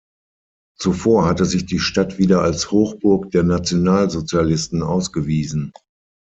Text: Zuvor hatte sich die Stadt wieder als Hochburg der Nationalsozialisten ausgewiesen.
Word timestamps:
Zuvor 0.79 1.25
hatte 1.27 1.45
sich 1.45 1.67
die 1.67 1.77
Stadt 1.77 2.17
wieder 2.17 2.41
als 2.41 2.71
Hochburg 2.71 3.29
der 3.29 3.43
Nationalsozialisten 3.43 4.81
ausgewiesen. 4.81 5.71